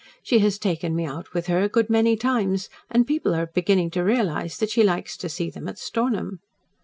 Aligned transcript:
She 0.23 0.39
has 0.39 0.57
taken 0.57 0.95
me 0.95 1.05
out 1.05 1.31
with 1.35 1.45
her 1.45 1.61
a 1.61 1.69
good 1.69 1.87
many 1.87 2.15
times, 2.15 2.69
and 2.89 3.05
people 3.05 3.35
are 3.35 3.45
beginning 3.45 3.91
to 3.91 4.03
realise 4.03 4.57
that 4.57 4.71
she 4.71 4.81
likes 4.81 5.15
to 5.17 5.29
see 5.29 5.51
them 5.51 5.67
at 5.67 5.77
Stornham." 5.77 6.39